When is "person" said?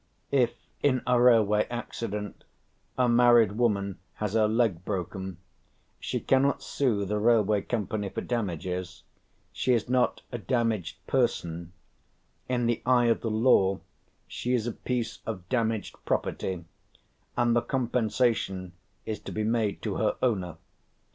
11.05-11.71